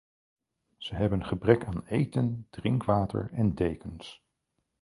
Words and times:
Ze 0.77 0.95
hebben 0.95 1.25
gebrek 1.25 1.65
aan 1.65 1.85
eten, 1.85 2.47
drinkwater 2.49 3.29
en 3.33 3.53
dekens. 3.55 4.23